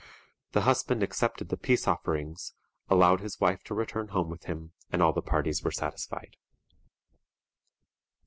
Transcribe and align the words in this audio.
The 0.53 0.61
husband 0.61 1.03
accepted 1.03 1.49
the 1.49 1.57
peace 1.57 1.87
offerings, 1.87 2.55
allowed 2.89 3.19
his 3.21 3.39
wife 3.39 3.63
to 3.65 3.75
return 3.75 4.07
home 4.07 4.31
with 4.31 4.45
him, 4.45 4.71
and 4.91 4.99
all 4.99 5.13
the 5.13 5.21
parties 5.21 5.61
were 5.61 5.69
satisfied. 5.71 6.37